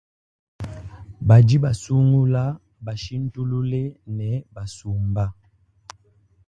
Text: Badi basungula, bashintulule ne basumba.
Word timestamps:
Badi 1.27 1.55
basungula, 1.63 2.43
bashintulule 2.85 3.83
ne 4.17 4.29
basumba. 4.53 5.25